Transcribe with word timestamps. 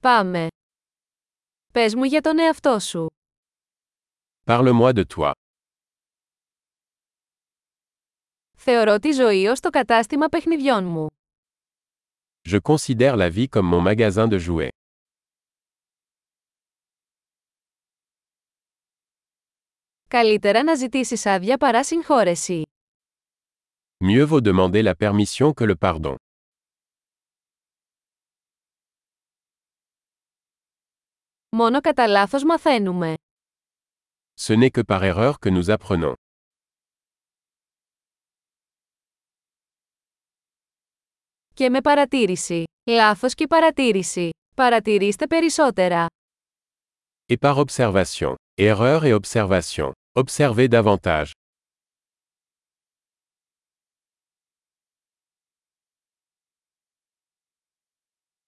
Πάμε. 0.00 0.46
Πες 1.72 1.94
μου 1.94 2.04
για 2.04 2.20
τον 2.20 2.38
εαυτό 2.38 2.78
σου. 2.78 3.06
Parle-moi 4.46 4.92
de 4.94 5.04
toi. 5.16 5.30
Θεωρώ 8.56 8.98
τη 8.98 9.10
ζωή 9.12 9.46
ως 9.46 9.60
το 9.60 9.70
κατάστημα 9.70 10.28
παιχνιδιών 10.28 10.84
μου. 10.84 11.06
Je 12.48 12.58
considère 12.62 13.16
la 13.16 13.30
vie 13.30 13.48
comme 13.48 13.68
mon 13.72 13.80
magasin 13.94 14.28
de 14.28 14.38
jouets. 14.38 14.68
Καλύτερα 20.08 20.62
να 20.62 20.74
ζητήσεις 20.74 21.26
άδεια 21.26 21.56
παρά 21.58 21.84
συγχώρεση. 21.84 22.62
Mieux 24.04 24.26
vaut 24.28 24.40
demander 24.40 24.82
la 24.82 24.94
permission 24.94 25.52
que 25.52 25.64
le 25.66 25.74
pardon. 25.74 26.14
Μόνο 31.56 31.80
κατά 31.80 32.06
λάθος 32.06 32.44
μαθαίνουμε. 32.44 33.14
Ce 34.40 34.54
n'est 34.58 34.70
que 34.70 34.82
par 34.84 35.02
erreur 35.02 35.32
que 35.38 35.50
nous 35.50 35.76
apprenons. 35.76 36.12
Και 41.54 41.68
με 41.70 41.80
παρατήρηση. 41.80 42.64
Λάθος 42.90 43.34
και 43.34 43.46
παρατήρηση. 43.46 44.30
Παρατηρήστε 44.56 45.26
περισσότερα. 45.26 46.06
Et 47.26 47.36
par 47.40 47.64
observation. 47.64 48.34
Erreur 48.54 49.00
et 49.02 49.20
observation. 49.20 49.90
Observez 50.12 50.68
davantage. 50.68 51.30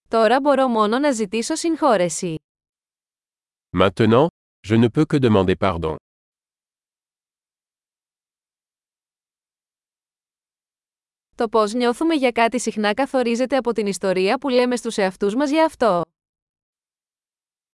Τώρα 0.09 0.40
μπορώ 0.40 0.68
μόνο 0.68 0.98
να 0.98 1.10
ζητήσω 1.12 1.54
συγχώρεση. 1.54 2.34
Maintenant, 3.70 4.27
je 4.67 4.75
ne 4.75 4.88
peux 4.88 5.05
que 5.05 5.17
demander 5.17 5.55
pardon. 5.55 5.95
Το 11.35 11.49
πώς 11.49 11.73
νιώθουμε 11.73 12.15
για 12.15 12.31
κάτι 12.31 12.59
συχνά 12.59 12.93
καθορίζεται 12.93 13.57
από 13.57 13.71
την 13.71 13.87
ιστορία 13.87 14.37
που 14.37 14.49
λέμε 14.49 14.76
στους 14.76 14.98
εαυτούς 14.98 15.35
μας 15.35 15.49
για 15.49 15.65
αυτό. 15.65 16.01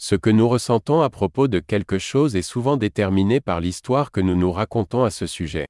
Ce 0.04 0.16
que 0.18 0.32
nous 0.32 0.50
ressentons 0.50 1.02
à 1.04 1.10
propos 1.10 1.48
de 1.48 1.60
quelque 1.60 2.00
chose 2.00 2.36
est 2.36 2.50
souvent 2.54 2.78
déterminé 2.78 3.40
par 3.40 3.60
l'histoire 3.60 4.10
que 4.10 4.22
nous 4.22 4.36
nous 4.36 4.52
racontons 4.52 5.04
à 5.04 5.10
ce 5.10 5.26
sujet. 5.26 5.66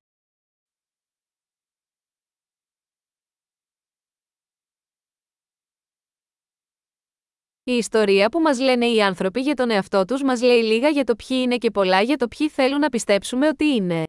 Η 7.68 7.72
ιστορία 7.72 8.28
που 8.28 8.40
μας 8.40 8.58
λένε 8.60 8.86
οι 8.86 9.02
άνθρωποι 9.02 9.40
για 9.40 9.54
τον 9.54 9.70
εαυτό 9.70 10.04
τους 10.04 10.22
μας 10.22 10.42
λέει 10.42 10.62
λίγα 10.62 10.88
για 10.88 11.04
το 11.04 11.16
ποιοι 11.16 11.38
είναι 11.42 11.56
και 11.56 11.70
πολλά 11.70 12.02
για 12.02 12.16
το 12.16 12.28
ποιοι 12.28 12.48
θέλουν 12.48 12.78
να 12.78 12.88
πιστέψουμε 12.88 13.48
ότι 13.48 13.64
είναι. 13.64 14.04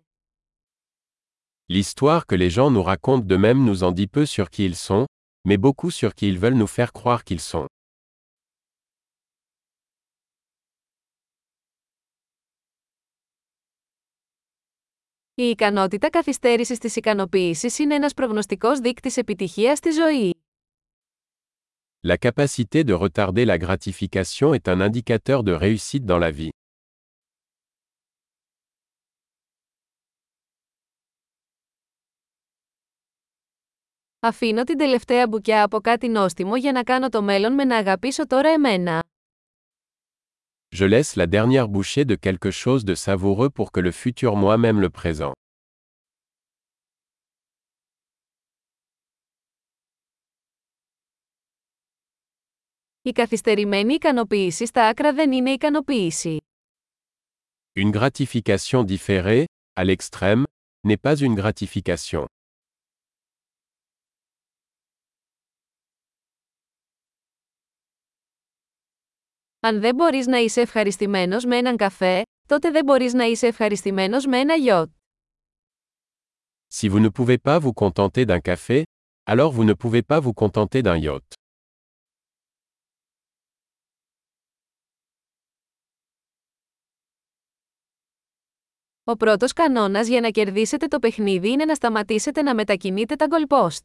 L'histoire 1.73 2.22
que 2.25 2.38
les 2.38 2.50
gens 2.50 2.72
nous 2.72 2.83
racontent 2.83 3.25
d'eux-mêmes 3.25 3.69
nous 3.69 3.83
en 3.83 3.91
dit 3.91 4.08
peu 4.08 4.25
sur 4.25 4.50
qui 4.50 4.63
ils 4.66 4.75
sont, 4.88 5.05
mais 5.47 5.58
beaucoup 5.58 5.89
sur 5.89 6.09
qui 6.13 6.28
ils 6.28 6.39
veulent 6.39 6.63
nous 6.63 6.73
faire 6.75 6.91
croire 6.91 7.23
qu'ils 7.23 7.39
sont. 7.39 7.66
Η 15.33 15.44
ικανότητα 15.44 16.09
καθυστέρησης 16.09 16.78
της 16.78 16.95
ικανοποίησης 16.95 17.80
είναι 17.80 17.95
ένας 17.95 18.13
προγνωστικός 18.13 18.80
δείκτης 18.80 19.17
επιτυχίας 19.17 19.78
στη 19.78 19.91
ζωή. 19.91 20.33
La 22.05 22.19
capacité 22.19 22.83
de 22.83 22.95
retarder 22.95 23.45
la 23.45 23.59
gratification 23.59 24.55
est 24.55 24.67
un 24.67 24.81
indicateur 24.81 25.45
de 25.45 25.53
réussite 25.53 26.05
dans 26.05 26.19
la 26.19 26.33
vie. 26.33 26.51
Αφήνω 34.21 34.65
την 34.65 34.78
τελευταία 34.78 35.28
μπουκιά 35.28 35.62
από 35.62 35.81
κάτι 35.81 36.09
νόστιμο 36.09 36.56
για 36.56 36.72
να 36.72 36.83
κάνω 36.83 37.09
το 37.09 37.22
μέλλον 37.22 37.53
με 37.53 37.65
να 37.65 37.77
αγαπήσω 37.77 38.27
τώρα 38.27 38.49
εμένα. 38.49 39.03
Je 40.77 40.88
laisse 40.88 41.16
la 41.16 41.27
dernière 41.27 41.69
bouchée 41.69 42.05
de 42.05 42.16
quelque 42.16 42.50
chose 42.50 42.84
de 42.84 42.94
savoureux 42.94 43.50
pour 43.50 43.71
que 43.71 43.81
le 43.81 43.91
futur 43.91 44.37
moi-même 44.37 44.81
le 44.81 44.91
présent. 44.91 45.33
Η 53.07 53.12
καθυστερημένη 53.12 53.94
ικανοποίηση 53.94 54.66
στα 54.66 54.88
άκρα 54.88 55.13
δεν 55.13 55.31
είναι 55.31 55.51
ικανοποίηση. 55.51 56.38
Une 57.79 57.91
gratification 57.91 58.84
différée, 58.85 59.44
à 59.79 59.84
l'extrême, 59.84 60.44
n'est 60.88 61.01
pas 61.01 61.16
une 61.16 61.41
gratification. 61.41 62.25
Αν 69.59 69.79
δεν 69.79 69.96
μπορείς 69.96 70.28
να 70.28 70.38
είσαι 70.38 70.62
ευχαριστημένος 70.62 71.46
με 71.46 71.57
έναν 71.57 71.75
καφέ, 71.78 72.22
τότε 72.47 72.72
δεν 72.72 72.84
μπορείς 72.84 73.13
να 73.13 73.23
είσαι 73.23 73.47
ευχαριστημένος 73.47 74.25
με 74.25 74.40
ένα 74.40 74.53
γιότ. 74.56 74.90
Si 76.79 76.90
vous 76.90 77.00
ne 77.00 77.09
pouvez 77.09 77.38
pas 77.38 77.59
vous 77.59 77.73
contenter 77.73 78.25
d'un 78.25 78.41
café, 78.41 78.84
alors 79.23 79.51
vous 79.51 79.66
ne 79.69 79.73
pouvez 79.73 80.01
pas 80.01 80.19
vous 80.22 80.34
contenter 80.34 80.81
d'un 80.81 80.97
yacht. 80.97 81.47
Ο 89.06 89.16
πρώτος 89.16 89.53
κανόνας 89.53 90.09
για 90.09 90.21
να 90.21 90.31
κερδίσετε 90.31 90.87
το 90.87 90.99
παιχνίδι 90.99 91.50
είναι 91.50 91.65
να 91.65 91.75
σταματήσετε 91.75 92.43
να 92.43 92.55
μετακινείτε 92.55 93.16
τα 93.16 93.27
goalpost. 93.31 93.84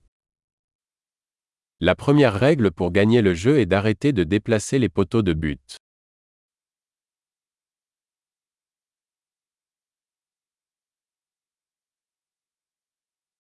La 1.84 1.94
première 1.96 2.40
règle 2.40 2.72
pour 2.72 2.92
gagner 2.92 3.22
le 3.22 3.34
jeu 3.34 3.60
est 3.60 3.66
d'arrêter 3.66 4.12
de 4.12 4.24
déplacer 4.24 4.80
les 4.80 4.90
poteaux 4.90 5.22
de 5.22 5.34
but. 5.34 5.76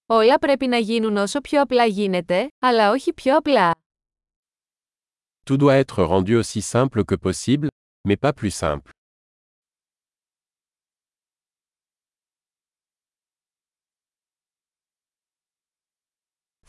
Όλα 0.05 0.37
πρέπει 0.39 0.67
να 0.67 0.77
γίνουν 0.77 1.17
όσο 1.17 1.41
πιο 1.41 1.61
απλά 1.61 1.85
γίνεται, 1.85 2.47
αλλά 2.59 2.91
όχι 2.91 3.13
πιο 3.13 3.37
απλά. 3.37 3.71
Tout 5.49 5.57
doit 5.57 5.75
être 5.75 6.03
rendu 6.03 6.35
aussi 6.35 6.61
simple 6.61 7.03
que 7.05 7.15
possible, 7.15 7.67
mais 8.07 8.17
pas 8.17 8.33
plus 8.33 8.51
simple. 8.51 8.89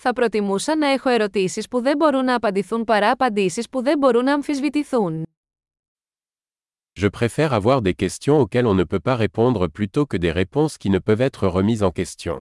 Θα 0.05 0.13
προτιμούσα 0.13 0.75
να 0.75 0.87
έχω 0.87 1.09
ερωτήσεις 1.09 1.67
που 1.67 1.81
δεν 1.81 1.97
μπορούν 1.97 2.25
να 2.25 2.35
απαντηθούν 2.35 2.83
παρά 2.83 3.11
απαντήσεις 3.11 3.69
που 3.69 3.81
δεν 3.83 3.97
μπορούν 3.97 4.23
να 4.23 4.33
αμφισβητηθούν. 4.33 5.25
Je 6.99 7.09
préfère 7.09 7.53
avoir 7.53 7.81
des 7.81 7.93
questions 7.93 8.37
auxquelles 8.39 8.65
on 8.65 8.75
ne 8.75 8.83
peut 8.83 9.03
pas 9.09 9.15
répondre 9.15 9.67
plutôt 9.67 10.05
que 10.05 10.17
des 10.17 10.31
réponses 10.31 10.77
qui 10.77 10.89
ne 10.89 10.99
peuvent 10.99 11.21
être 11.21 11.47
remises 11.47 11.83
en 11.83 11.91
question. 11.91 12.37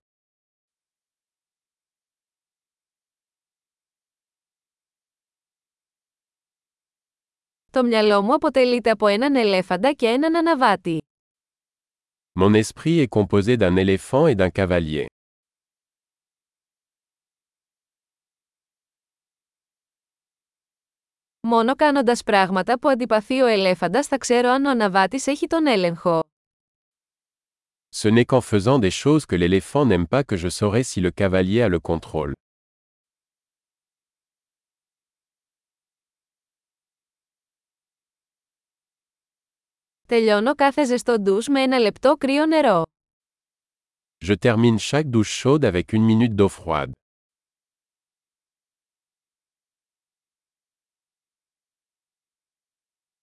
Το 7.71 7.85
μυαλό 7.85 8.23
μου 8.23 8.35
αποτελείται 8.35 8.91
από 8.91 9.07
έναν 9.07 9.35
ελέφαντα 9.37 9.93
και 9.93 10.07
έναν 10.07 10.37
αναβάτη. 10.37 11.03
Mon 12.41 12.55
esprit 12.55 13.01
est 13.01 13.09
composé 13.19 13.57
d'un 13.57 13.77
éléphant 13.77 14.27
et 14.27 14.35
d'un 14.35 14.51
cavalier. 14.51 15.07
Μόνο 21.47 21.75
κάνοντας 21.77 22.23
πράγματα 22.23 22.79
που 22.79 22.89
αντιπαθεί 22.89 23.41
ο 23.41 23.47
ελέφαντας 23.47 24.07
θα 24.07 24.19
ξέρω 24.19 24.49
αν 24.51 24.65
ο 24.65 24.71
αναβάτης 24.71 25.27
έχει 25.27 25.47
τον 25.47 25.67
έλεγχο. 25.67 26.21
Ce 27.95 28.09
n'est 28.09 28.25
qu'en 28.25 28.41
faisant 28.41 28.79
des 28.79 28.91
choses 28.91 29.27
que 29.27 29.37
l'éléphant 29.37 29.85
n'aime 29.87 30.07
pas 30.07 30.25
que 30.25 30.37
je 30.37 30.49
saurai 30.49 30.83
si 30.83 31.01
le 31.01 31.11
cavalier 31.11 31.63
a 31.63 31.69
le 31.69 31.79
contrôle. 31.81 32.33
Τελειώνω 40.07 40.55
κάθε 40.55 40.85
ζεστό 40.85 41.21
ντους 41.21 41.49
με 41.49 41.63
ένα 41.63 41.79
λεπτό 41.79 42.17
κρύο 42.17 42.47
νερό. 42.47 42.83
Je 44.25 44.35
termine 44.35 44.79
chaque 44.79 45.11
douche 45.11 45.43
chaude 45.43 45.65
avec 45.65 45.93
une 45.93 46.05
minute 46.05 46.35
d'eau 46.35 46.49
froide. 46.49 46.93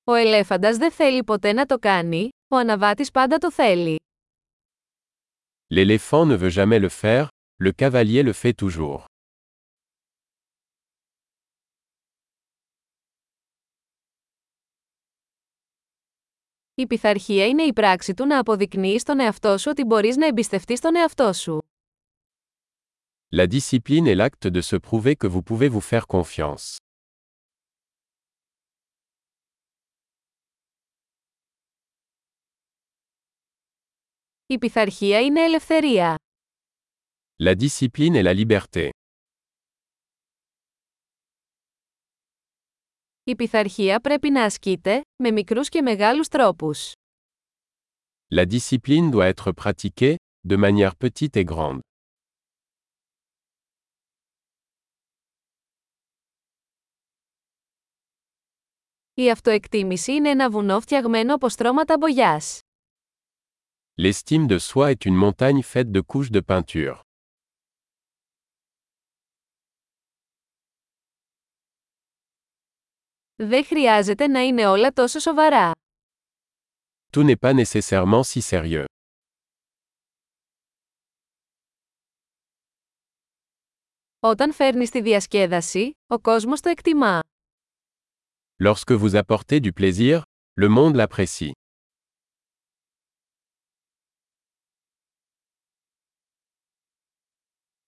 Ο 0.09 0.13
ελέφαντας 0.13 0.77
δεν 0.77 0.91
θέλει 0.91 1.23
ποτέ 1.23 1.53
να 1.53 1.65
το 1.65 1.79
κάνει, 1.79 2.29
ο 2.47 2.55
αναβάτης 2.55 3.11
πάντα 3.11 3.37
το 3.37 3.51
θέλει. 3.51 3.99
L'éléphant 5.75 6.25
ne 6.25 6.37
veut 6.37 6.53
jamais 6.53 6.79
le 6.79 6.89
faire, 6.89 7.27
le 7.63 7.71
cavalier 7.71 8.23
le 8.23 8.33
fait 8.33 8.53
toujours. 8.65 9.03
Η 16.73 16.87
πειθαρχία 16.87 17.47
είναι 17.47 17.63
η 17.63 17.73
πράξη 17.73 18.13
του 18.13 18.25
να 18.25 18.39
αποδεικνύεις 18.39 19.01
στον 19.01 19.19
εαυτό 19.19 19.57
σου 19.57 19.69
ότι 19.69 19.83
μπορείς 19.83 20.15
να 20.15 20.27
εμπιστευτείς 20.27 20.79
τον 20.79 20.95
εαυτό 20.95 21.33
σου. 21.33 21.61
La 23.35 23.45
discipline 23.47 24.05
est 24.07 24.15
l'acte 24.15 24.49
de 24.51 24.61
se 24.61 24.75
prouver 24.75 25.15
que 25.15 25.27
vous 25.27 25.43
pouvez 25.43 25.69
vous 25.69 25.87
faire 25.91 26.05
confiance. 26.07 26.88
Η 34.51 34.57
πειθαρχία 34.57 35.21
είναι 35.21 35.41
ελευθερία. 35.41 36.15
La 37.43 37.55
discipline 37.55 38.13
est 38.13 38.23
la 38.23 38.45
liberté. 38.45 38.89
Η 43.23 43.35
πειθαρχία 43.35 43.99
πρέπει 43.99 44.29
να 44.29 44.43
ασκείται, 44.43 45.01
με 45.23 45.31
μικρούς 45.31 45.69
και 45.69 45.81
μεγάλους 45.81 46.27
τρόπους. 46.27 46.91
La 48.35 48.45
discipline 48.45 49.11
doit 49.11 49.33
être 49.33 49.51
pratiquée, 49.53 50.15
de 50.47 50.57
manière 50.57 50.91
petite 50.97 51.35
et 51.35 51.45
grande. 51.53 51.79
Η 59.13 59.31
αυτοεκτίμηση 59.31 60.13
είναι 60.13 60.29
ένα 60.29 60.49
βουνό 60.49 60.79
φτιαγμένο 60.79 61.35
από 61.35 61.49
στρώματα 61.49 61.97
μπογιάς. 61.97 62.59
L'estime 63.98 64.46
de 64.46 64.58
soi 64.58 64.90
est 64.90 65.04
une 65.04 65.14
montagne 65.14 65.62
faite 65.62 65.90
de 65.92 66.00
couches 66.00 66.30
de 66.30 66.40
peinture. 66.40 67.00
Δεν 73.36 73.64
χρειάζεται 73.64 74.26
να 74.26 74.40
είναι 74.40 74.66
όλα 74.66 74.92
τόσο 74.92 75.18
σοβαρά. 75.18 75.72
Tout 77.12 77.24
n'est 77.24 77.38
pas 77.40 77.64
nécessairement 77.64 78.22
si 78.22 78.40
sérieux. 78.40 78.84
Όταν 84.20 84.52
φέρνεις 84.52 84.90
τη 84.90 85.02
διασκέδαση, 85.02 85.90
ο 86.06 86.20
κόσμος 86.20 86.60
το 86.60 86.68
εκτιμά. 86.68 87.20
Lorsque 88.64 88.92
vous 88.92 89.14
apportez 89.14 89.60
du 89.60 89.72
plaisir, 89.72 90.22
le 90.60 90.68
monde 90.68 90.94
l'apprécie. 90.96 91.52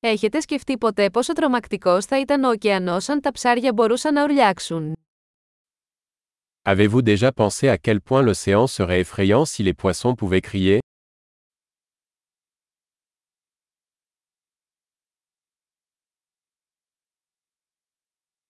Έχετε 0.03 0.39
σκεφτεί 0.39 0.77
ποτέ 0.77 1.09
πόσο 1.09 1.33
τρομακτικός 1.33 2.06
θα 2.06 2.19
ήταν 2.19 2.44
ο 2.44 2.50
ωκεανός 2.50 3.09
αν 3.09 3.21
τα 3.21 3.31
ψάρια 3.31 3.74
μπορούσαν 3.74 4.13
να 4.13 4.24
ουρλιάξουν; 4.24 4.94
Avez-vous 6.63 7.01
déjà 7.01 7.31
pensé 7.31 7.68
à 7.68 7.77
quel 7.77 8.00
point 8.01 8.21
l'océan 8.21 8.68
serait 8.68 9.00
effrayant 9.06 9.45
si 9.45 9.63
les 9.63 9.74
poissons 9.74 10.15
pouvaient 10.15 10.45
crier; 10.51 10.77